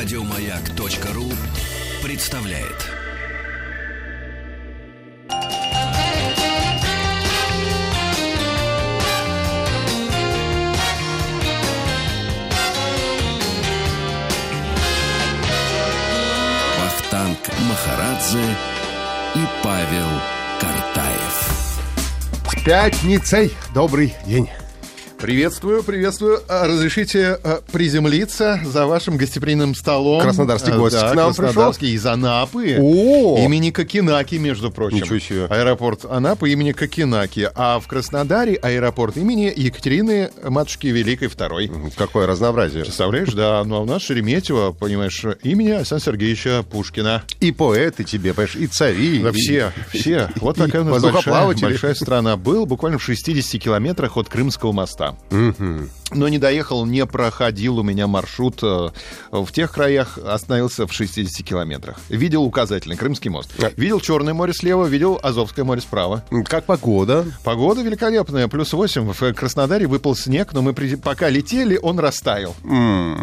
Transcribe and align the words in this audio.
Радиомаяк.ру 0.00 1.24
представляет. 2.04 2.86
Вахтанг 16.78 17.38
Махарадзе 17.68 18.38
и 19.34 19.40
Павел 19.64 20.06
Картаев. 20.60 21.80
С 22.46 22.62
пятницей! 22.62 23.52
Добрый 23.74 24.14
день! 24.24 24.48
Приветствую, 25.18 25.82
приветствую. 25.82 26.40
А, 26.48 26.68
Разрешите 26.68 27.38
а, 27.42 27.60
приземлиться 27.72 28.60
за 28.64 28.86
вашим 28.86 29.16
гостеприимным 29.16 29.74
столом. 29.74 30.22
Краснодарский 30.22 30.70
А, 30.72 30.76
гость 30.78 30.94
да, 30.94 31.10
к 31.10 31.14
нам 31.16 31.34
Краснодарский 31.34 31.90
из 31.92 32.06
Анапы. 32.06 32.76
О! 32.78 33.36
Имени 33.44 33.70
Кокенаки, 33.70 34.36
между 34.36 34.70
прочим. 34.70 34.98
Ничего 34.98 35.18
себе. 35.18 35.44
Аэропорт 35.46 36.04
Анапы 36.04 36.50
имени 36.50 36.70
Кокенаки. 36.70 37.50
А 37.56 37.80
в 37.80 37.88
Краснодаре 37.88 38.54
аэропорт 38.54 39.16
имени 39.16 39.52
Екатерины 39.54 40.30
Матушки 40.44 40.86
Великой 40.86 41.26
Второй. 41.26 41.68
Какое 41.96 42.28
разнообразие. 42.28 42.84
Представляешь, 42.84 43.32
да, 43.32 43.64
ну 43.64 43.74
а 43.74 43.80
у 43.80 43.86
нас 43.86 44.02
Шереметьево, 44.02 44.70
понимаешь, 44.70 45.20
имени 45.42 45.70
Александра 45.70 46.12
Сергеевича 46.12 46.62
Пушкина. 46.70 47.24
И 47.40 47.50
поэты 47.50 48.04
тебе, 48.04 48.34
понимаешь, 48.34 48.54
и 48.54 48.68
цари. 48.68 49.18
Да 49.18 49.30
и- 49.30 49.32
все, 49.32 49.72
все. 49.92 50.30
Вот 50.36 50.56
такая 50.56 50.82
у 50.82 50.84
нас 50.84 51.02
большая, 51.02 51.54
большая 51.56 51.94
страна. 51.96 52.36
Был 52.36 52.66
буквально 52.66 52.98
в 52.98 53.02
60 53.02 53.60
километрах 53.60 54.16
от 54.16 54.28
Крымского 54.28 54.70
моста. 54.70 55.07
Но 56.10 56.28
не 56.28 56.38
доехал, 56.38 56.86
не 56.86 57.04
проходил 57.04 57.78
у 57.78 57.82
меня 57.82 58.06
маршрут 58.06 58.60
э, 58.62 58.88
в 59.30 59.52
тех 59.52 59.70
краях, 59.72 60.18
остановился 60.18 60.86
в 60.86 60.92
60 60.92 61.46
километрах. 61.46 61.98
Видел 62.08 62.44
указательный 62.44 62.96
Крымский 62.96 63.30
мост. 63.30 63.50
А. 63.62 63.70
Видел 63.76 64.00
Черное 64.00 64.32
море 64.32 64.54
слева, 64.54 64.86
видел 64.86 65.20
Азовское 65.22 65.66
море 65.66 65.82
справа. 65.82 66.24
Как 66.46 66.64
погода? 66.64 67.26
Погода 67.44 67.82
великолепная, 67.82 68.48
плюс 68.48 68.72
8. 68.72 69.12
В 69.12 69.32
Краснодаре 69.34 69.86
выпал 69.86 70.16
снег, 70.16 70.54
но 70.54 70.62
мы 70.62 70.72
при- 70.72 70.96
пока 70.96 71.28
летели, 71.28 71.78
он 71.80 71.98
растаял. 71.98 72.54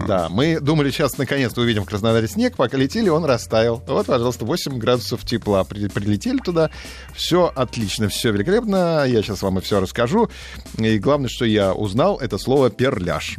Да, 0.08 0.28
мы 0.30 0.60
думали, 0.60 0.92
сейчас 0.92 1.18
наконец-то 1.18 1.62
увидим 1.62 1.84
в 1.84 1.88
Краснодаре 1.88 2.28
снег, 2.28 2.56
пока 2.56 2.78
летели, 2.78 3.10
он 3.10 3.26
растаял. 3.26 3.82
Вот, 3.88 4.06
пожалуйста, 4.06 4.46
8 4.46 4.78
градусов 4.78 5.26
тепла. 5.26 5.64
При- 5.64 5.88
Прилетели 5.88 6.38
туда, 6.38 6.70
все 7.16 7.52
отлично, 7.56 8.10
все 8.10 8.32
великолепно. 8.32 9.06
Я 9.08 9.24
сейчас 9.24 9.42
вам 9.42 9.58
и 9.58 9.62
все 9.62 9.80
расскажу. 9.80 10.30
И 10.78 11.00
главное, 11.00 11.30
что 11.30 11.46
я 11.46 11.74
узнал, 11.76 12.18
это 12.18 12.38
слово 12.38 12.70
перляж. 12.70 13.36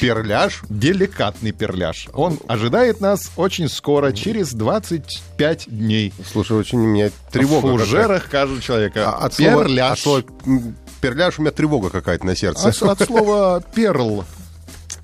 Перляж? 0.00 0.62
Деликатный 0.68 1.52
перляж. 1.52 2.08
Он 2.12 2.38
ожидает 2.48 3.00
нас 3.00 3.30
очень 3.36 3.68
скоро, 3.68 4.12
через 4.12 4.52
25 4.52 5.64
дней. 5.68 6.12
Слушай, 6.30 6.56
очень 6.58 6.78
у 6.78 6.86
меня 6.86 7.10
тревога. 7.30 7.66
В 7.66 7.78
фужерах 7.78 8.28
каждого 8.28 8.60
человека. 8.60 9.08
А 9.10 9.26
От 9.26 9.34
слова, 9.34 9.64
перляж. 9.64 9.92
от 9.92 9.98
слова, 9.98 10.22
перляж 11.00 11.38
у 11.38 11.42
меня 11.42 11.52
тревога 11.52 11.90
какая-то 11.90 12.26
на 12.26 12.36
сердце. 12.36 12.68
От, 12.68 12.82
от 12.82 13.06
слова 13.06 13.62
перл. 13.74 14.24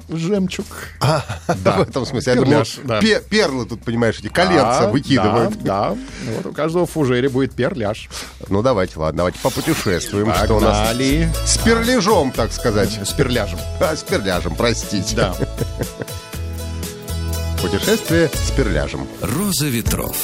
Жемчуг. 0.09 0.67
В 1.47 1.81
этом 1.81 2.05
смысле. 2.07 2.33
Я 2.33 2.37
думал, 2.41 2.51
Перляж, 2.51 2.79
да. 2.85 3.01
пе- 3.01 3.21
перлы 3.21 3.65
тут, 3.67 3.83
понимаешь, 3.85 4.19
эти 4.19 4.29
коленца 4.29 4.81
Да, 4.83 4.89
выкидывают. 4.89 5.55
Да, 5.63 5.91
да. 5.91 5.97
Вот 6.37 6.47
у 6.47 6.53
каждого 6.53 6.87
в 6.87 6.91
фужере 6.91 7.29
будет 7.29 7.53
перляж. 7.55 8.09
Ну, 8.49 8.63
давайте, 8.63 8.99
ладно, 8.99 9.19
давайте 9.19 9.39
попутешествуем. 9.41 10.33
Что 10.35 10.57
у 10.57 10.61
нас 10.61 10.89
Погнали. 10.89 11.29
с 11.47 11.57
перляжом, 11.59 12.31
так 12.33 12.53
сказать. 12.53 12.91
С 13.05 13.13
перляжем. 13.13 13.59
А, 13.81 13.97
с 13.97 14.03
перляжем, 14.03 14.55
простите. 14.57 15.17
Да. 15.17 15.35
Путешествие 17.63 18.31
с 18.35 18.51
перляжем. 18.51 19.07
Роза 19.23 19.67
ветров. 19.67 20.17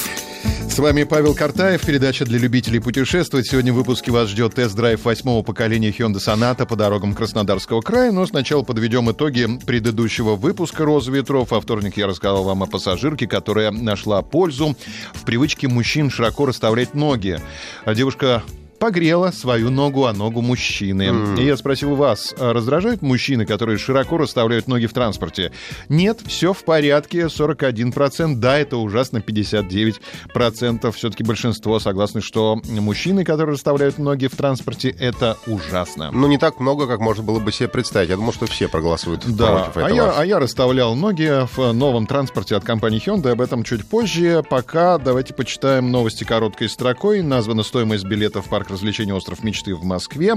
С 0.70 0.78
вами 0.78 1.02
Павел 1.02 1.34
Картаев, 1.34 1.84
передача 1.84 2.24
для 2.24 2.38
любителей 2.38 2.78
путешествовать. 2.78 3.48
Сегодня 3.48 3.72
в 3.72 3.76
выпуске 3.76 4.12
вас 4.12 4.28
ждет 4.28 4.54
тест-драйв 4.54 5.04
восьмого 5.04 5.42
поколения 5.42 5.90
Hyundai 5.90 6.18
Sonata 6.18 6.64
по 6.64 6.76
дорогам 6.76 7.12
Краснодарского 7.12 7.80
края. 7.80 8.12
Но 8.12 8.24
сначала 8.24 8.62
подведем 8.62 9.10
итоги 9.10 9.48
предыдущего 9.66 10.36
выпуска 10.36 10.84
«Розы 10.84 11.10
ветров». 11.10 11.50
Во 11.50 11.60
вторник 11.60 11.96
я 11.96 12.06
рассказал 12.06 12.44
вам 12.44 12.62
о 12.62 12.66
пассажирке, 12.66 13.26
которая 13.26 13.72
нашла 13.72 14.22
пользу 14.22 14.76
в 15.12 15.24
привычке 15.24 15.66
мужчин 15.66 16.08
широко 16.08 16.46
расставлять 16.46 16.94
ноги. 16.94 17.40
А 17.84 17.92
Девушка 17.92 18.44
погрела 18.80 19.30
свою 19.30 19.70
ногу 19.70 20.06
о 20.06 20.12
ногу 20.14 20.40
мужчины. 20.40 21.36
И 21.38 21.44
я 21.44 21.56
спросил 21.56 21.94
вас, 21.94 22.34
а 22.38 22.52
раздражают 22.54 23.02
мужчины, 23.02 23.44
которые 23.44 23.76
широко 23.78 24.16
расставляют 24.16 24.66
ноги 24.68 24.86
в 24.86 24.92
транспорте? 24.94 25.52
Нет, 25.90 26.20
все 26.26 26.54
в 26.54 26.64
порядке, 26.64 27.24
41%. 27.26 28.36
Да, 28.36 28.58
это 28.58 28.78
ужасно, 28.78 29.18
59%. 29.18 30.90
Все-таки 30.92 31.22
большинство 31.22 31.78
согласны, 31.78 32.22
что 32.22 32.60
мужчины, 32.64 33.22
которые 33.22 33.54
расставляют 33.54 33.98
ноги 33.98 34.26
в 34.28 34.34
транспорте, 34.34 34.88
это 34.98 35.36
ужасно. 35.46 36.10
Ну, 36.10 36.26
не 36.26 36.38
так 36.38 36.58
много, 36.58 36.86
как 36.86 37.00
можно 37.00 37.22
было 37.22 37.38
бы 37.38 37.52
себе 37.52 37.68
представить. 37.68 38.08
Я 38.08 38.16
думаю, 38.16 38.32
что 38.32 38.46
все 38.46 38.66
проголосуют 38.68 39.24
Да, 39.26 39.64
против 39.64 39.76
а 39.76 39.80
этого. 39.82 39.94
я, 39.94 40.12
а 40.16 40.24
я 40.24 40.38
расставлял 40.38 40.94
ноги 40.94 41.46
в 41.54 41.72
новом 41.72 42.06
транспорте 42.06 42.56
от 42.56 42.64
компании 42.64 43.00
Hyundai, 43.06 43.32
об 43.32 43.42
этом 43.42 43.62
чуть 43.62 43.84
позже. 43.86 44.42
Пока 44.48 44.96
давайте 44.96 45.34
почитаем 45.34 45.90
новости 45.90 46.24
короткой 46.24 46.70
строкой. 46.70 47.20
Названа 47.20 47.62
стоимость 47.62 48.04
билета 48.04 48.40
в 48.40 48.48
парк 48.48 48.69
развлечений 48.70 49.12
«Остров 49.12 49.42
мечты» 49.44 49.74
в 49.74 49.84
Москве. 49.84 50.34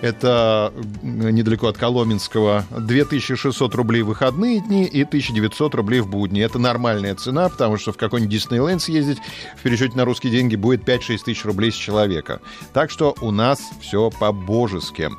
Это 0.00 0.72
недалеко 1.02 1.68
от 1.68 1.78
Коломенского. 1.78 2.64
2600 2.70 3.74
рублей 3.74 4.02
в 4.02 4.06
выходные 4.06 4.60
дни 4.60 4.84
и 4.84 5.02
1900 5.02 5.74
рублей 5.74 6.00
в 6.00 6.08
будни. 6.08 6.42
Это 6.42 6.58
нормальная 6.58 7.14
цена, 7.14 7.48
потому 7.48 7.76
что 7.76 7.92
в 7.92 7.96
какой-нибудь 7.96 8.32
Диснейленд 8.32 8.82
съездить 8.82 9.18
в 9.56 9.62
пересчете 9.62 9.96
на 9.96 10.04
русские 10.04 10.32
деньги 10.32 10.56
будет 10.56 10.88
5-6 10.88 11.18
тысяч 11.24 11.44
рублей 11.44 11.70
с 11.70 11.74
человека. 11.74 12.40
Так 12.72 12.90
что 12.90 13.14
у 13.20 13.30
нас 13.30 13.60
все 13.80 14.10
по-божески. 14.10 15.10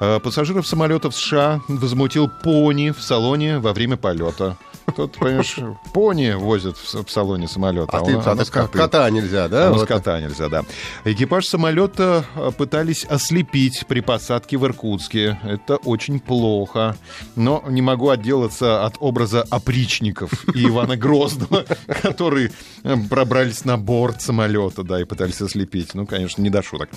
Э, 0.00 0.20
Пассажиров 0.20 0.66
самолета 0.66 1.10
в 1.10 1.16
США 1.16 1.60
возмутил 1.68 2.28
пони 2.28 2.90
в 2.90 3.02
салоне 3.02 3.58
во 3.58 3.72
время 3.72 3.96
полета. 3.96 4.56
Тут, 4.96 5.12
понимаешь, 5.18 5.56
пони 5.92 6.32
возят 6.32 6.76
в 6.76 7.04
в 7.04 7.10
салоне 7.10 7.48
самолета. 7.48 7.96
А 7.98 8.00
ты, 8.04 8.16
он- 8.16 8.22
а 8.24 8.36
так 8.36 8.46
скопыт. 8.46 8.72
кота 8.80 9.08
нельзя, 9.10 9.48
да? 9.48 9.68
А 9.68 9.72
Вот. 9.72 9.86
кота 9.88 10.20
нельзя, 10.20 10.48
да. 10.48 10.64
Экипаж 11.04 11.46
самолета 11.46 12.24
э, 12.36 12.50
пытались 12.56 13.04
ослепить 13.04 13.84
при 13.86 14.00
посадке 14.00 14.56
в 14.58 14.64
Иркутске. 14.66 15.38
Это 15.44 15.76
очень 15.76 16.20
плохо. 16.20 16.96
Но 17.36 17.62
не 17.68 17.80
могу 17.82 18.10
отделаться 18.10 18.84
от 18.84 18.96
образа 19.00 19.42
опричников 19.50 20.44
и 20.54 20.66
Ивана 20.66 20.96
Грозного, 20.96 21.64
которые 22.02 22.50
э, 22.82 22.94
пробрались 23.08 23.64
на 23.64 23.76
борт 23.78 24.20
самолета, 24.22 24.82
да, 24.82 25.00
и 25.00 25.04
пытались 25.04 25.40
ослепить. 25.40 25.94
Ну, 25.94 26.06
конечно, 26.06 26.42
не 26.42 26.50
до 26.50 26.62
шуток. 26.62 26.88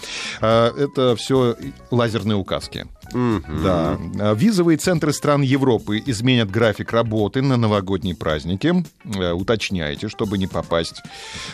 А, 0.42 0.72
Это 0.78 1.16
все 1.16 1.56
лазерные 1.92 2.36
указки. 2.36 2.86
Да. 3.14 3.98
А, 4.20 4.34
Визовые 4.34 4.78
центры 4.78 5.14
стран 5.14 5.42
Европы 5.42 6.02
изменят 6.06 6.50
график 6.52 6.92
работы 6.92 7.42
на 7.42 7.58
новогодние 7.76 8.16
праздники. 8.16 8.74
Э, 9.16 9.32
Уточняйте, 9.34 10.08
чтобы 10.08 10.38
не 10.38 10.48
попасть 10.48 11.02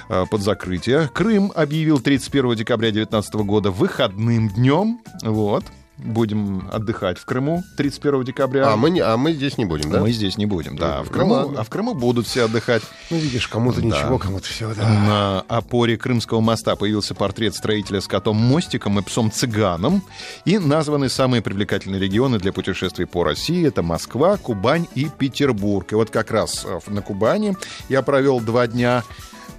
э, 0.10 0.26
под 0.30 0.42
закрытие. 0.42 1.10
Крым 1.14 1.52
объявил 1.56 2.00
31 2.00 2.56
декабря 2.56 2.92
2019 2.92 3.34
года 3.46 3.72
выходным 3.72 4.50
днем. 4.50 5.00
Вот. 5.24 5.64
Будем 6.04 6.68
отдыхать 6.72 7.18
в 7.20 7.26
Крыму 7.26 7.64
31 7.78 8.24
декабря. 8.24 8.72
А 8.72 8.76
мы, 8.76 8.90
не- 8.90 9.02
а 9.02 9.16
мы 9.18 9.34
здесь 9.34 9.58
не 9.60 9.66
будем, 9.66 9.92
да? 9.92 10.00
Мы 10.02 10.12
здесь 10.12 10.36
не 10.38 10.46
будем, 10.48 10.76
да. 10.76 11.00
Ну, 11.00 11.04
В 11.06 11.10
Крыму, 11.12 11.34
ладно. 11.34 11.60
а 11.60 11.64
в 11.64 11.70
Крыму 11.70 11.94
будут 11.94 12.26
все 12.26 12.46
отдыхать. 12.46 12.82
Ну, 13.12 13.18
видишь, 13.18 13.48
кому-то 13.48 13.82
Да. 13.82 13.86
ничего, 13.86 14.18
кому-то 14.18 14.46
все, 14.48 14.74
да. 14.74 14.88
На 14.90 15.42
опоре 15.42 15.98
Крымского 15.98 16.42
моста 16.42 16.76
появился 16.76 17.14
портрет 17.14 17.54
строителя 17.56 18.02
с 18.02 18.08
котом-мостиком 18.08 18.98
и 19.00 19.04
псом-цыганом. 19.04 20.02
И 20.46 20.58
названы 20.58 21.08
самые 21.10 21.42
привлекательные 21.42 22.00
регионы 22.02 22.40
для 22.40 22.52
путешествий 22.52 23.06
по 23.06 23.24
России. 23.24 23.68
Это 23.68 23.84
Москва, 23.84 24.38
Кубань 24.38 24.88
и 24.96 25.08
Петербург. 25.16 25.92
И 25.92 25.96
вот 25.96 26.10
как 26.10 26.32
раз 26.32 26.66
э, 26.66 26.80
на 26.88 27.02
Кубани 27.02 27.56
я 27.90 28.02
провел 28.02 28.40
два 28.40 28.66
дня 28.68 29.04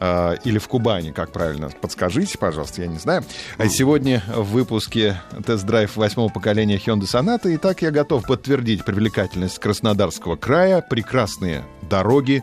э, 0.03 0.37
или 0.45 0.59
в 0.59 0.69
Кубани, 0.69 1.13
как 1.13 1.33
правильно, 1.33 1.71
подскажите, 1.81 2.37
пожалуйста, 2.37 2.83
я 2.83 2.89
не 2.89 2.99
знаю. 2.99 3.25
А 3.57 3.69
сегодня 3.69 4.23
в 4.27 4.51
выпуске 4.53 5.21
тест-драйв 5.47 5.97
восьмого 5.97 6.29
поколения 6.29 6.77
Hyundai 6.77 7.03
Sonata. 7.03 7.53
И 7.53 7.57
так 7.57 7.83
я 7.83 7.91
готов 7.91 8.27
подтвердить 8.27 8.85
привлекательность 8.85 9.59
Краснодарского 9.59 10.37
края, 10.37 10.83
прекрасные 10.83 11.65
дороги, 11.89 12.43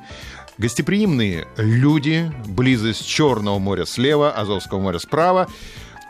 Гостеприимные 0.59 1.47
люди, 1.55 2.29
близость 2.45 3.07
Черного 3.07 3.59
моря 3.59 3.85
слева, 3.85 4.31
Азовского 4.31 4.81
моря 4.81 4.99
справа. 4.99 5.47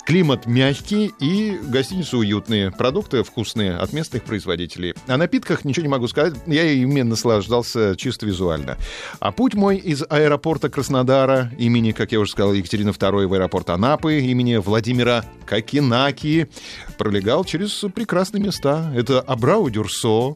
Климат 0.05 0.47
мягкий 0.47 1.13
и 1.19 1.59
гостиницы 1.61 2.17
уютные. 2.17 2.71
Продукты 2.71 3.23
вкусные 3.23 3.75
от 3.75 3.93
местных 3.93 4.23
производителей. 4.23 4.95
О 5.07 5.17
напитках 5.17 5.65
ничего 5.65 5.83
не 5.83 5.89
могу 5.89 6.07
сказать. 6.07 6.33
Я 6.47 6.63
ими 6.63 7.01
наслаждался 7.01 7.95
чисто 7.95 8.25
визуально. 8.25 8.77
А 9.19 9.31
путь 9.31 9.53
мой 9.53 9.77
из 9.77 10.03
аэропорта 10.09 10.69
Краснодара 10.69 11.51
имени, 11.57 11.91
как 11.91 12.11
я 12.11 12.19
уже 12.19 12.31
сказал, 12.31 12.53
Екатерины 12.53 12.89
II 12.89 13.27
в 13.27 13.33
аэропорт 13.33 13.69
Анапы 13.69 14.19
имени 14.19 14.55
Владимира 14.55 15.25
Кокенаки 15.45 16.49
пролегал 16.97 17.45
через 17.45 17.85
прекрасные 17.93 18.43
места. 18.43 18.91
Это 18.95 19.19
Абрау-Дюрсо, 19.21 20.35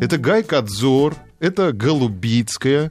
это 0.00 0.16
Гайкадзор, 0.16 1.14
это 1.40 1.72
Голубицкая. 1.72 2.90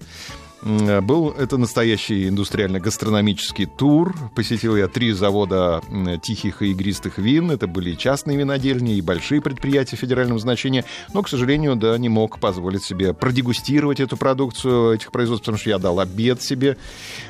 М, 0.62 1.06
Был 1.06 1.30
это 1.32 1.58
настоящий 1.58 2.28
индустриально-гастрономический 2.28 3.66
тур. 3.66 4.14
Посетил 4.36 4.76
я 4.76 4.88
три 4.88 5.12
завода 5.14 5.82
м, 5.90 6.20
тихих 6.20 6.62
и 6.62 6.72
игристых 6.72 7.18
вин. 7.18 7.52
Это 7.52 7.68
были 7.68 7.96
частные 7.96 8.38
винодельни, 8.38 8.96
и 8.96 9.02
большие 9.02 9.42
предприятия 9.42 9.96
федерального 9.96 10.40
значения. 10.40 10.84
Но, 11.14 11.24
к 11.24 11.30
сожалению, 11.30 11.76
да, 11.76 11.98
не 11.98 12.10
мог 12.10 12.40
позволить 12.40 12.84
себе 12.84 13.14
продегустировать 13.14 14.00
эту 14.00 14.18
продукцию 14.18 14.96
этих 14.96 15.12
производств, 15.12 15.44
потому 15.46 15.58
что 15.60 15.70
я 15.70 15.78
дал 15.78 16.00
обед 16.00 16.42
себе. 16.42 16.78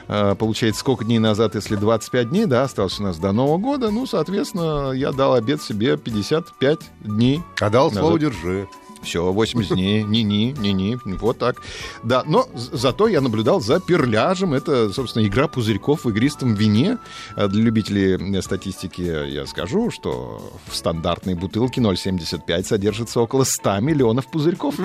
А, 0.07 0.35
Получается, 0.35 0.79
сколько 0.79 1.05
дней 1.05 1.19
назад, 1.19 1.55
если 1.55 1.75
25 1.75 2.29
дней, 2.29 2.45
да, 2.45 2.63
осталось 2.63 2.99
у 2.99 3.03
нас 3.03 3.17
до 3.17 3.31
Нового 3.31 3.57
года, 3.57 3.91
ну, 3.91 4.05
соответственно, 4.07 4.91
я 4.91 5.11
дал 5.11 5.33
обед 5.35 5.61
себе 5.61 5.97
55 5.97 6.79
дней. 7.01 7.41
А 7.59 7.69
дал 7.69 7.91
слово 7.91 8.17
держи. 8.19 8.67
Все, 9.01 9.31
80 9.31 9.75
дней, 9.75 10.03
ни-ни, 10.03 10.55
ни-ни, 10.59 10.97
вот 11.17 11.37
так. 11.37 11.61
Да, 12.03 12.23
но 12.25 12.47
зато 12.53 13.07
я 13.07 13.21
наблюдал 13.21 13.61
за 13.61 13.79
перляжем. 13.79 14.53
Это, 14.53 14.91
собственно, 14.91 15.25
игра 15.25 15.47
пузырьков 15.47 16.05
в 16.05 16.09
игристом 16.09 16.53
вине. 16.53 16.97
А 17.35 17.47
Для 17.47 17.63
любителей 17.63 18.37
э, 18.37 18.41
статистики 18.41 19.01
я 19.01 19.45
скажу, 19.45 19.91
что 19.91 20.41
в 20.67 20.75
стандартной 20.75 21.35
бутылке 21.35 21.81
0,75 21.81 22.63
содержится 22.63 23.21
около 23.21 23.43
100 23.43 23.79
миллионов 23.79 24.27
пузырьков. 24.27 24.75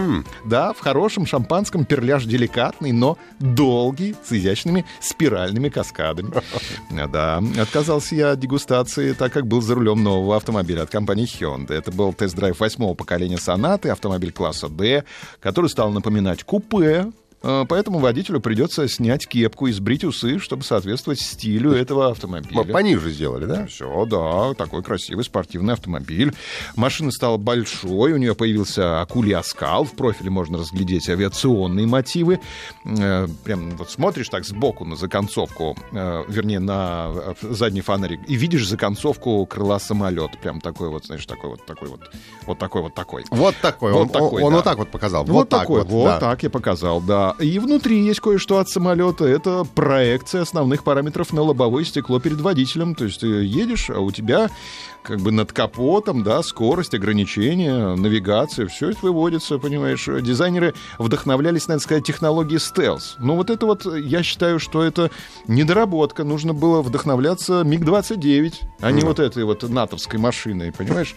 Да, 0.44 0.72
в 0.72 0.80
хорошем 0.80 1.26
шампанском 1.26 1.84
перляж 1.84 2.24
деликатный, 2.24 2.92
но 2.92 3.18
долгий, 3.40 4.14
с 4.24 4.32
изящными 4.32 4.84
спиральными 5.00 5.68
каскадами. 5.68 6.32
Да, 7.14 7.42
отказался 7.60 8.14
я 8.14 8.30
от 8.32 8.40
дегустации, 8.40 9.12
так 9.12 9.32
как 9.32 9.46
был 9.46 9.60
за 9.60 9.74
рулем 9.74 10.02
нового 10.02 10.36
автомобиля 10.36 10.82
от 10.82 10.90
компании 10.90 11.26
Hyundai. 11.26 11.74
Это 11.74 11.92
был 11.92 12.12
тест-драйв 12.12 12.58
восьмого 12.58 12.94
поколения 12.94 13.36
Сонаты, 13.36 13.90
автомобиль 14.04 14.32
класса 14.32 14.68
D, 14.68 15.04
который 15.40 15.70
стал 15.70 15.90
напоминать 15.90 16.44
купе, 16.44 17.10
Поэтому 17.68 17.98
водителю 17.98 18.40
придется 18.40 18.88
снять 18.88 19.26
кепку 19.26 19.66
и 19.66 19.72
сбрить 19.72 20.04
усы, 20.04 20.38
чтобы 20.38 20.64
соответствовать 20.64 21.20
стилю 21.20 21.72
этого 21.72 22.10
автомобиля. 22.10 22.64
Пониже 22.64 23.10
сделали, 23.10 23.44
да? 23.44 23.66
Все, 23.66 24.06
да, 24.06 24.54
такой 24.54 24.82
красивый 24.82 25.24
спортивный 25.24 25.74
автомобиль. 25.74 26.32
Машина 26.76 27.10
стала 27.10 27.36
большой, 27.36 28.12
у 28.12 28.16
нее 28.16 28.34
появился 28.34 29.00
акулий 29.00 29.34
оскал, 29.34 29.84
в 29.84 29.92
профиле 29.92 30.30
можно 30.30 30.58
разглядеть 30.58 31.08
авиационные 31.08 31.86
мотивы. 31.86 32.40
Э, 32.84 33.28
Прям 33.44 33.70
вот 33.76 33.90
смотришь 33.90 34.28
так 34.28 34.44
сбоку 34.44 34.84
на 34.84 34.96
законцовку, 34.96 35.76
э, 35.92 36.24
вернее, 36.28 36.60
на 36.60 37.10
э, 37.14 37.34
задний 37.42 37.80
фонарик, 37.80 38.20
и 38.28 38.34
видишь 38.34 38.66
законцовку 38.66 39.44
крыла 39.46 39.78
самолета. 39.78 40.38
Прям 40.38 40.60
такой 40.60 40.88
вот, 40.88 41.06
знаешь, 41.06 41.26
такой 41.26 41.50
вот, 41.50 41.66
такой 41.66 41.88
вот, 41.88 42.00
вот 42.46 42.58
такой 42.58 42.82
вот 42.82 42.94
такой. 42.94 43.24
Вот 43.30 43.54
такой. 43.60 43.92
Вот 43.92 44.02
он 44.02 44.08
такой, 44.08 44.42
он 44.42 44.50
да. 44.50 44.56
вот 44.56 44.64
так 44.64 44.78
вот 44.78 44.90
показал. 44.90 45.24
Вот, 45.24 45.48
так 45.48 45.62
такой, 45.62 45.84
вот, 45.84 46.04
да. 46.04 46.20
так 46.20 46.42
я 46.42 46.50
показал, 46.50 47.00
да. 47.00 47.33
И 47.40 47.58
внутри 47.58 48.04
есть 48.04 48.20
кое-что 48.20 48.58
от 48.58 48.68
самолета. 48.68 49.24
Это 49.24 49.64
проекция 49.64 50.42
основных 50.42 50.84
параметров 50.84 51.32
на 51.32 51.42
лобовое 51.42 51.84
стекло 51.84 52.20
перед 52.20 52.40
водителем. 52.40 52.94
То 52.94 53.04
есть 53.04 53.20
ты 53.20 53.26
едешь, 53.26 53.90
а 53.90 54.00
у 54.00 54.10
тебя 54.12 54.50
как 55.02 55.20
бы 55.20 55.32
над 55.32 55.52
капотом, 55.52 56.22
да, 56.22 56.42
скорость, 56.42 56.94
ограничения, 56.94 57.94
навигация, 57.94 58.66
все 58.66 58.90
это 58.90 59.00
выводится, 59.02 59.58
понимаешь. 59.58 60.06
Дизайнеры 60.22 60.74
вдохновлялись, 60.98 61.68
надо 61.68 61.80
сказать, 61.80 62.04
технологией 62.04 62.58
стелс. 62.58 63.16
Но 63.18 63.36
вот 63.36 63.50
это 63.50 63.66
вот, 63.66 63.84
я 63.84 64.22
считаю, 64.22 64.58
что 64.58 64.82
это 64.82 65.10
недоработка. 65.46 66.24
Нужно 66.24 66.54
было 66.54 66.80
вдохновляться 66.80 67.62
МиГ-29, 67.64 68.54
а 68.80 68.90
не 68.92 69.02
вот 69.02 69.18
этой 69.18 69.44
вот 69.44 69.62
натовской 69.62 70.18
машиной, 70.18 70.72
понимаешь? 70.72 71.14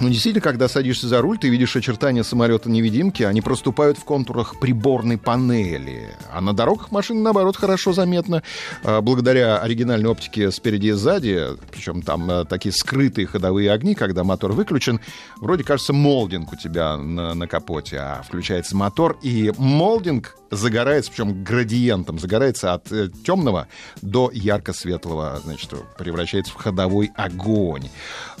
Ну, 0.00 0.08
действительно, 0.08 0.42
когда 0.42 0.68
садишься 0.68 1.06
за 1.06 1.20
руль, 1.20 1.38
ты 1.38 1.48
видишь 1.48 1.76
очертания 1.76 2.24
самолета-невидимки, 2.24 3.22
они 3.22 3.40
проступают 3.40 3.96
в 3.96 4.04
контурах 4.04 4.58
приборной 4.58 5.18
панели. 5.18 6.10
А 6.32 6.40
на 6.40 6.52
дорогах 6.52 6.90
машины, 6.90 7.20
наоборот, 7.20 7.56
хорошо 7.56 7.92
заметно. 7.92 8.42
А, 8.82 9.00
Благодаря 9.00 9.58
оригинальной 9.58 10.10
оптике 10.10 10.50
спереди 10.50 10.88
и 10.88 10.92
сзади, 10.92 11.46
причем 11.70 12.02
там 12.02 12.28
а, 12.28 12.44
такие 12.44 12.72
скрытые 12.72 13.28
ходовые 13.28 13.70
огни, 13.70 13.94
когда 13.94 14.24
мотор 14.24 14.52
выключен, 14.52 14.98
вроде 15.36 15.62
кажется, 15.62 15.92
молдинг 15.92 16.52
у 16.52 16.56
тебя 16.56 16.96
на, 16.96 17.34
на 17.34 17.46
капоте, 17.46 17.98
а 17.98 18.22
включается 18.26 18.76
мотор, 18.76 19.16
и 19.22 19.52
молдинг 19.56 20.36
загорается, 20.50 21.10
причем 21.10 21.44
градиентом, 21.44 22.18
загорается 22.18 22.74
от 22.74 22.90
э, 22.92 23.08
темного 23.24 23.68
до 24.02 24.30
ярко-светлого, 24.32 25.40
значит, 25.44 25.70
превращается 25.98 26.52
в 26.52 26.56
ходовой 26.56 27.10
огонь. 27.14 27.88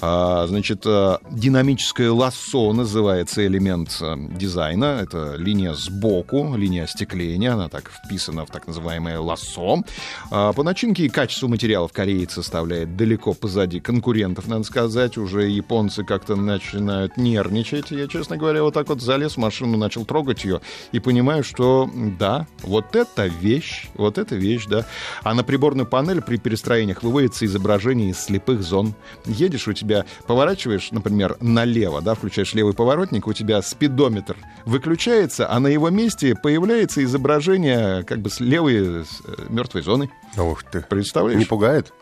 А, 0.00 0.46
значит, 0.46 0.82
э, 0.86 1.18
динамическое 1.44 2.10
лассо 2.10 2.72
называется 2.72 3.46
элемент 3.46 3.98
э, 4.00 4.16
дизайна. 4.30 5.00
Это 5.02 5.34
линия 5.36 5.74
сбоку, 5.74 6.56
линия 6.56 6.84
остекления, 6.84 7.52
она 7.52 7.68
так 7.68 7.90
вписана 7.90 8.46
в 8.46 8.50
так 8.50 8.66
называемое 8.66 9.20
лассо. 9.20 9.82
А, 10.30 10.54
по 10.54 10.62
начинке 10.62 11.04
и 11.04 11.10
качеству 11.10 11.48
материалов 11.48 11.92
кореец 11.92 12.32
составляет 12.32 12.96
далеко 12.96 13.34
позади 13.34 13.78
конкурентов, 13.78 14.48
надо 14.48 14.64
сказать. 14.64 15.18
Уже 15.18 15.50
японцы 15.50 16.02
как-то 16.02 16.34
начинают 16.34 17.18
нервничать. 17.18 17.90
Я, 17.90 18.08
честно 18.08 18.38
говоря, 18.38 18.62
вот 18.62 18.72
так 18.72 18.88
вот 18.88 19.02
залез 19.02 19.34
в 19.34 19.36
машину, 19.36 19.76
начал 19.76 20.06
трогать 20.06 20.44
ее 20.44 20.62
и 20.92 20.98
понимаю, 20.98 21.44
что 21.44 21.90
да, 22.18 22.46
вот 22.62 22.96
это 22.96 23.26
вещь, 23.26 23.90
вот 23.96 24.16
эта 24.16 24.34
вещь, 24.34 24.64
да. 24.66 24.86
А 25.22 25.34
на 25.34 25.44
приборную 25.44 25.86
панель 25.86 26.22
при 26.22 26.38
перестроениях 26.38 27.02
выводится 27.02 27.44
изображение 27.44 28.12
из 28.12 28.20
слепых 28.20 28.62
зон. 28.62 28.94
Едешь, 29.26 29.68
у 29.68 29.74
тебя 29.74 30.06
поворачиваешь, 30.26 30.90
например, 30.90 31.33
налево, 31.40 32.00
да, 32.00 32.14
включаешь 32.14 32.54
левый 32.54 32.74
поворотник, 32.74 33.26
у 33.26 33.32
тебя 33.32 33.62
спидометр 33.62 34.36
выключается, 34.64 35.50
а 35.50 35.60
на 35.60 35.68
его 35.68 35.90
месте 35.90 36.34
появляется 36.34 37.02
изображение 37.04 38.02
как 38.04 38.20
бы 38.20 38.30
с 38.30 38.40
левой 38.40 39.04
с, 39.04 39.20
э, 39.24 39.46
мертвой 39.48 39.82
зоны. 39.82 40.10
Ух 40.36 40.64
ты. 40.64 40.80
Представляешь? 40.88 41.38
Не 41.38 41.46
пугает? 41.46 41.92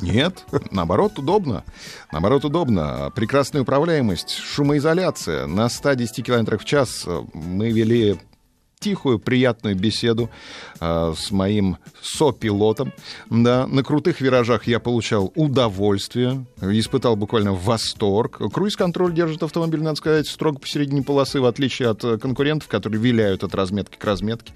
Нет, 0.00 0.44
наоборот, 0.70 1.18
удобно. 1.18 1.64
Наоборот, 2.12 2.44
удобно. 2.44 3.10
Прекрасная 3.14 3.62
управляемость, 3.62 4.38
шумоизоляция. 4.38 5.46
На 5.46 5.68
110 5.68 6.24
км 6.24 6.58
в 6.58 6.64
час 6.64 7.04
э, 7.06 7.22
мы 7.32 7.70
вели 7.70 8.18
тихую, 8.82 9.18
приятную 9.18 9.76
беседу 9.76 10.28
э, 10.80 11.14
с 11.16 11.30
моим 11.30 11.78
сопилотом. 12.02 12.92
Да, 13.30 13.66
на 13.66 13.82
крутых 13.82 14.20
виражах 14.20 14.66
я 14.66 14.80
получал 14.80 15.32
удовольствие, 15.36 16.44
испытал 16.60 17.16
буквально 17.16 17.52
восторг. 17.54 18.40
Круиз-контроль 18.52 19.14
держит 19.14 19.42
автомобиль, 19.42 19.82
надо 19.82 19.96
сказать, 19.96 20.26
строго 20.26 20.58
посередине 20.58 21.02
полосы, 21.02 21.40
в 21.40 21.46
отличие 21.46 21.88
от 21.88 22.04
э, 22.04 22.18
конкурентов, 22.18 22.68
которые 22.68 23.00
виляют 23.00 23.44
от 23.44 23.54
разметки 23.54 23.96
к 23.96 24.04
разметке. 24.04 24.52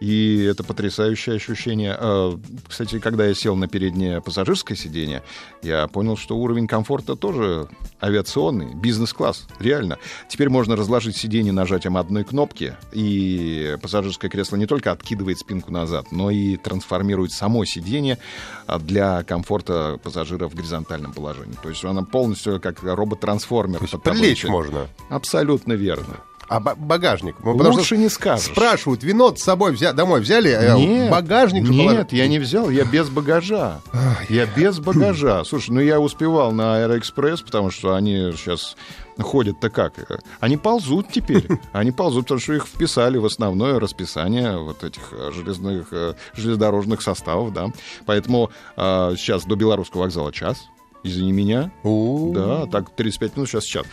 И 0.00 0.42
это 0.44 0.62
потрясающее 0.62 1.36
ощущение. 1.36 1.96
Э, 1.98 2.32
Кстати, 2.68 2.98
когда 2.98 3.26
я 3.26 3.34
сел 3.34 3.56
на 3.56 3.66
переднее 3.68 4.20
пассажирское 4.20 4.76
сиденье, 4.76 5.22
я 5.62 5.88
понял, 5.88 6.16
что 6.16 6.36
уровень 6.36 6.66
комфорта 6.66 7.16
тоже 7.16 7.68
авиационный, 8.02 8.74
бизнес-класс, 8.74 9.46
реально. 9.58 9.98
Теперь 10.28 10.48
можно 10.48 10.76
разложить 10.76 11.16
сиденье 11.16 11.52
нажатием 11.52 11.96
одной 11.96 12.24
кнопки, 12.24 12.76
и 12.92 13.63
пассажирское 13.80 14.30
кресло 14.30 14.56
не 14.56 14.66
только 14.66 14.92
откидывает 14.92 15.38
спинку 15.38 15.72
назад, 15.72 16.12
но 16.12 16.30
и 16.30 16.56
трансформирует 16.56 17.32
само 17.32 17.64
сиденье 17.64 18.18
а, 18.66 18.78
для 18.78 19.22
комфорта 19.22 19.98
пассажира 20.02 20.48
в 20.48 20.54
горизонтальном 20.54 21.12
положении. 21.12 21.56
То 21.62 21.68
есть 21.68 21.84
она 21.84 22.02
полностью 22.02 22.60
как 22.60 22.82
робот-трансформер. 22.82 23.80
Прилечь 24.02 24.38
летит. 24.38 24.50
можно. 24.50 24.88
Абсолютно 25.08 25.72
верно. 25.72 26.16
А 26.48 26.60
ба- 26.60 26.74
багажник? 26.76 27.36
Ну, 27.42 27.56
потому 27.56 27.74
Лучше 27.74 27.86
что 27.86 27.96
не 27.96 28.08
скажешь. 28.08 28.46
Спрашивают, 28.46 29.02
вино 29.02 29.34
с 29.34 29.42
собой 29.42 29.72
взя- 29.72 29.92
домой 29.92 30.20
взяли? 30.20 30.50
э, 30.50 30.76
Нет, 30.76 31.10
багажник 31.10 31.64
же 31.66 31.72
Нет, 31.72 31.86
положили. 31.96 32.18
я 32.18 32.28
не 32.28 32.38
взял, 32.38 32.68
я 32.70 32.84
без 32.84 33.08
багажа. 33.08 33.80
Я 34.28 34.46
без 34.46 34.78
багажа. 34.78 35.44
Слушай, 35.44 35.70
ну 35.70 35.80
я 35.80 36.00
успевал 36.00 36.52
на 36.52 36.76
Аэроэкспресс, 36.76 37.40
потому 37.42 37.70
что 37.70 37.94
они 37.94 38.32
сейчас 38.36 38.76
ходят-то 39.18 39.70
как? 39.70 39.94
Они 40.40 40.56
ползут 40.56 41.06
теперь. 41.12 41.46
Они 41.72 41.92
ползут, 41.92 42.24
потому 42.24 42.40
что 42.40 42.52
их 42.54 42.66
вписали 42.66 43.16
в 43.16 43.24
основное 43.24 43.78
расписание 43.78 44.58
вот 44.58 44.82
этих 44.84 45.02
э, 45.12 45.30
железных, 45.32 45.88
э, 45.92 46.14
железнодорожных 46.34 47.00
составов, 47.00 47.52
да. 47.52 47.68
Поэтому 48.06 48.50
э, 48.76 49.14
сейчас 49.16 49.44
до 49.44 49.54
Белорусского 49.56 50.02
вокзала 50.02 50.32
час. 50.32 50.64
Извини 51.06 51.32
меня. 51.32 51.70
У. 51.82 52.32
Да, 52.34 52.64
так 52.66 52.90
35 52.96 53.36
минут, 53.36 53.48
сейчас 53.50 53.64
час. 53.64 53.84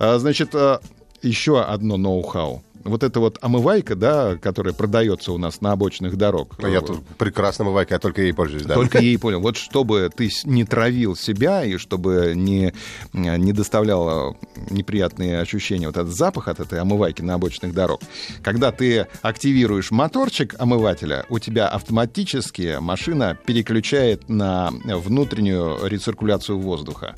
А, 0.00 0.18
значит, 0.18 0.52
еще 1.22 1.62
одно 1.62 1.96
ноу-хау. 1.96 2.62
Вот 2.86 3.02
эта 3.02 3.18
вот 3.18 3.38
омывайка, 3.40 3.96
да, 3.96 4.36
которая 4.36 4.72
продается 4.72 5.32
у 5.32 5.38
нас 5.38 5.60
на 5.60 5.72
обочинах 5.72 6.16
дорог. 6.16 6.54
А 6.62 6.68
Я 6.68 6.80
тут 6.80 7.04
прекрасно 7.18 7.64
мывайка, 7.64 7.94
я 7.94 7.98
только 7.98 8.22
ей 8.22 8.32
пользуюсь, 8.32 8.64
да. 8.64 8.74
Только 8.74 8.98
ей 8.98 9.18
понял. 9.18 9.40
Вот 9.40 9.56
чтобы 9.56 10.08
ты 10.14 10.30
не 10.44 10.64
травил 10.64 11.16
себя 11.16 11.64
и 11.64 11.78
чтобы 11.78 12.32
не, 12.36 12.72
не 13.12 13.52
доставлял 13.52 14.36
неприятные 14.70 15.40
ощущения, 15.40 15.88
вот 15.88 15.96
этот 15.96 16.14
запах 16.14 16.46
от 16.48 16.60
этой 16.60 16.78
омывайки 16.78 17.22
на 17.22 17.34
обочинах 17.34 17.74
дорог. 17.74 18.00
Когда 18.42 18.70
ты 18.70 19.08
активируешь 19.20 19.90
моторчик 19.90 20.54
омывателя, 20.58 21.26
у 21.28 21.40
тебя 21.40 21.68
автоматически 21.68 22.76
машина 22.80 23.36
переключает 23.46 24.28
на 24.28 24.70
внутреннюю 24.84 25.86
рециркуляцию 25.86 26.60
воздуха. 26.60 27.14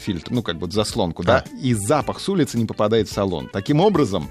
Фильтр, 0.00 0.30
ну, 0.32 0.42
как 0.42 0.58
бы 0.58 0.70
заслонку, 0.70 1.22
да, 1.22 1.44
и 1.60 1.74
запах 1.74 2.20
с 2.20 2.28
улицы 2.28 2.58
не 2.58 2.64
попадает 2.66 3.08
в 3.08 3.12
салон. 3.12 3.48
Таким 3.52 3.80
образом, 3.80 4.28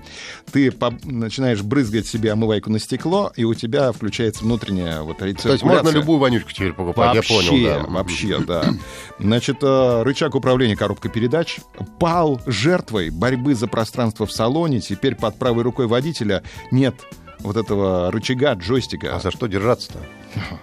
ты 0.51 0.71
по- 0.71 0.93
начинаешь 1.03 1.61
брызгать 1.61 2.07
себе 2.07 2.31
омывайку 2.31 2.69
на 2.69 2.79
стекло, 2.79 3.31
и 3.35 3.43
у 3.43 3.53
тебя 3.53 3.91
включается 3.91 4.43
внутренняя 4.43 5.01
вот 5.01 5.17
То 5.19 5.25
есть 5.27 5.63
можно 5.63 5.89
любую 5.89 6.19
вонючку 6.19 6.51
теперь 6.51 6.73
покупать, 6.73 7.15
Вообще, 7.15 7.33
я 7.35 7.49
понял, 7.49 7.83
да. 7.85 7.89
вообще, 7.91 8.39
да. 8.39 8.73
Значит, 9.19 9.57
э, 9.61 10.03
рычаг 10.03 10.35
управления 10.35 10.75
коробкой 10.75 11.11
передач 11.11 11.59
пал 11.99 12.41
жертвой 12.45 13.09
борьбы 13.09 13.55
за 13.55 13.67
пространство 13.67 14.25
в 14.25 14.31
салоне. 14.31 14.79
Теперь 14.79 15.15
под 15.15 15.35
правой 15.37 15.63
рукой 15.63 15.87
водителя 15.87 16.43
нет 16.71 16.95
вот 17.39 17.57
этого 17.57 18.11
рычага, 18.11 18.53
джойстика. 18.53 19.15
А 19.15 19.19
за 19.19 19.31
что 19.31 19.47
держаться-то? 19.47 19.99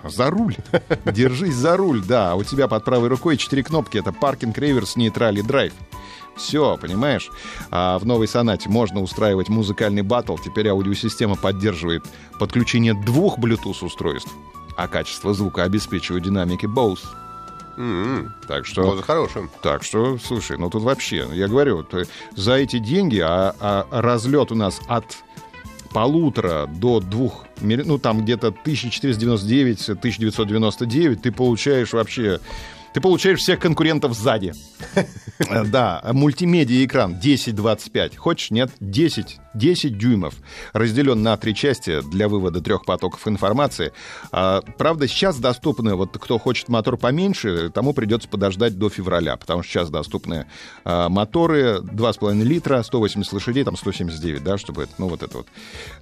За 0.08 0.30
руль. 0.30 0.56
Держись 1.04 1.54
за 1.54 1.76
руль, 1.76 2.02
да. 2.04 2.36
У 2.36 2.44
тебя 2.44 2.68
под 2.68 2.84
правой 2.84 3.08
рукой 3.08 3.36
четыре 3.36 3.62
кнопки. 3.62 3.98
Это 3.98 4.12
паркинг, 4.12 4.56
реверс, 4.58 4.96
нейтраль 4.96 5.38
и 5.38 5.42
драйв. 5.42 5.72
Все, 6.36 6.76
понимаешь? 6.76 7.30
А 7.70 7.98
в 7.98 8.04
новой 8.04 8.28
сонате 8.28 8.68
можно 8.68 9.00
устраивать 9.00 9.48
музыкальный 9.48 10.02
батл. 10.02 10.36
Теперь 10.36 10.68
аудиосистема 10.68 11.34
поддерживает 11.34 12.04
подключение 12.38 12.94
двух 12.94 13.38
Bluetooth 13.38 13.84
устройств. 13.84 14.30
А 14.76 14.86
качество 14.86 15.32
звука 15.32 15.64
обеспечивают 15.64 16.24
динамики 16.24 16.66
Bose. 16.66 17.06
М-м. 17.78 18.34
Так 18.46 18.66
что... 18.66 18.82
Вот 18.82 19.04
хорошим. 19.04 19.50
Так 19.62 19.82
что, 19.82 20.18
слушай, 20.18 20.56
ну 20.58 20.70
тут 20.70 20.82
вообще, 20.82 21.26
я 21.32 21.48
говорю, 21.48 21.82
то 21.82 22.04
за 22.34 22.54
эти 22.54 22.78
деньги, 22.78 23.18
а, 23.18 23.54
а 23.60 23.86
разлет 23.90 24.52
у 24.52 24.54
нас 24.54 24.80
от 24.88 25.04
полутора 25.96 26.66
до 26.66 27.00
двух, 27.00 27.46
ну 27.62 27.98
там 27.98 28.20
где-то 28.20 28.48
1499-1999, 28.48 31.16
ты 31.16 31.32
получаешь 31.32 31.94
вообще... 31.94 32.40
Ты 32.96 33.02
получаешь 33.02 33.40
всех 33.40 33.58
конкурентов 33.60 34.14
сзади. 34.14 34.54
Э, 35.50 35.64
Да, 35.64 36.02
мультимедиа 36.14 36.86
экран 36.86 37.20
10-25. 37.22 38.16
Хочешь, 38.16 38.50
нет? 38.50 38.70
10, 38.80 39.38
10 39.52 39.98
дюймов. 39.98 40.34
Разделен 40.72 41.22
на 41.22 41.36
три 41.36 41.54
части 41.54 42.00
для 42.10 42.26
вывода 42.26 42.62
трех 42.62 42.86
потоков 42.86 43.28
информации. 43.28 43.92
А, 44.32 44.62
Правда, 44.78 45.08
сейчас 45.08 45.36
доступны, 45.38 45.94
вот 45.94 46.16
кто 46.16 46.38
хочет 46.38 46.70
мотор 46.70 46.96
поменьше, 46.96 47.68
тому 47.68 47.92
придется 47.92 48.28
подождать 48.28 48.78
до 48.78 48.88
февраля, 48.88 49.36
потому 49.36 49.62
что 49.62 49.72
сейчас 49.72 49.90
доступны 49.90 50.46
а, 50.84 51.10
моторы 51.10 51.80
2,5 51.82 52.42
литра, 52.42 52.82
180 52.82 53.30
лошадей, 53.30 53.64
там 53.64 53.76
179, 53.76 54.42
да, 54.42 54.56
чтобы, 54.56 54.84
это, 54.84 54.92
ну, 54.96 55.08
вот 55.08 55.22
это 55.22 55.36
вот, 55.36 55.46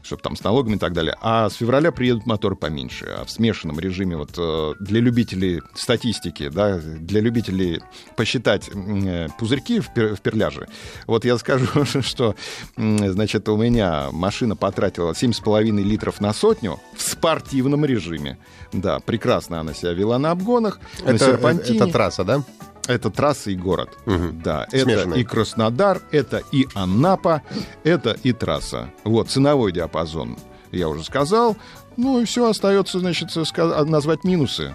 чтобы 0.05 0.23
там 0.23 0.37
с 0.37 0.45
налогами 0.45 0.77
и 0.77 0.79
так 0.79 0.93
далее. 0.93 1.17
А 1.21 1.51
с 1.51 1.55
февраля 1.55 1.91
приедут 1.91 2.27
моторы 2.27 2.55
поменьше, 2.55 3.07
а 3.07 3.25
в 3.25 3.31
смешанном 3.31 3.81
режиме 3.81 4.17
вот 4.17 4.31
э, 4.39 4.75
для 4.79 5.01
любителей 5.01 5.61
статистики, 5.75 6.49
да, 6.49 6.84
для 6.85 7.21
любителей 7.21 7.81
посчитать 8.17 8.69
э, 8.73 9.29
пузырьки 9.39 9.81
в, 9.81 9.91
пер- 9.95 10.15
в 10.15 10.21
перляже. 10.21 10.69
Вот 11.07 11.25
я 11.25 11.37
скажу, 11.39 11.67
что, 12.03 12.35
значит, 12.77 13.49
у 13.49 13.57
меня 13.57 14.09
машина 14.13 14.57
потратила 14.57 15.13
7,5 15.13 15.63
литров 15.83 16.21
на 16.21 16.33
сотню 16.33 16.81
в 16.97 17.03
спортивном 17.03 17.85
режиме. 17.85 18.39
Да, 18.73 19.01
прекрасно 19.01 19.61
она 19.61 19.75
себя 19.75 19.93
вела 19.93 20.19
на 20.19 20.31
обгонах, 20.31 20.81
на 21.05 21.11
Это, 21.11 21.25
серпантине. 21.27 21.79
это 21.79 21.87
трасса, 21.93 22.25
да? 22.25 22.43
Это 22.87 23.11
трасса 23.11 23.51
и 23.51 23.57
город. 23.57 23.97
Мгм. 24.05 24.43
Да, 24.43 24.67
это 24.71 24.85
Смешанная. 24.85 25.19
и 25.19 25.25
Краснодар, 25.25 26.03
это 26.11 26.43
и 26.53 26.67
Анапа, 26.75 27.43
это 27.83 28.11
и 28.23 28.33
трасса. 28.33 28.91
Вот, 29.05 29.31
ценовой 29.31 29.73
диапазон 29.73 30.37
я 30.71 30.89
уже 30.89 31.03
сказал. 31.03 31.57
Ну 31.97 32.21
и 32.21 32.25
все, 32.27 32.49
остается, 32.51 32.99
значит, 32.99 33.29
ска- 33.31 33.85
назвать 33.87 34.25
минусы. 34.25 34.75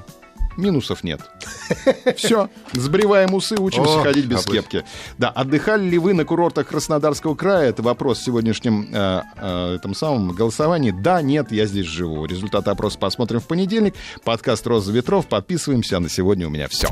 Минусов 0.59 1.03
нет. 1.03 1.21
Все, 2.17 2.49
сбриваем 2.73 3.33
усы, 3.33 3.55
учимся 3.57 3.99
О, 3.99 4.03
ходить 4.03 4.25
без 4.25 4.45
обычно. 4.45 4.53
кепки. 4.53 4.85
Да, 5.17 5.29
отдыхали 5.29 5.87
ли 5.87 5.97
вы 5.97 6.13
на 6.13 6.25
курортах 6.25 6.67
Краснодарского 6.67 7.35
края? 7.35 7.69
Это 7.69 7.81
вопрос 7.81 8.19
в 8.19 8.23
сегодняшнем 8.23 8.89
э, 8.93 9.21
э, 9.37 9.75
этом 9.75 9.95
самом 9.95 10.31
голосовании. 10.31 10.91
Да, 10.91 11.21
нет, 11.21 11.51
я 11.51 11.65
здесь 11.65 11.85
живу. 11.85 12.25
Результаты 12.25 12.69
опроса 12.69 12.97
посмотрим 12.99 13.39
в 13.39 13.47
понедельник. 13.47 13.95
Подкаст 14.23 14.67
«Роза 14.67 14.91
ветров». 14.91 15.27
Подписываемся. 15.27 15.97
А 15.97 15.99
на 15.99 16.09
сегодня 16.09 16.47
у 16.47 16.49
меня 16.49 16.67
все. 16.67 16.89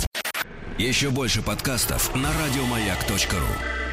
Еще 0.77 1.09
больше 1.09 1.41
подкастов 1.41 2.15
на 2.15 2.29
радиомаяк.ру. 2.29 3.87